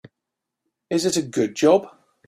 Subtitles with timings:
[0.89, 1.87] Is it a good job?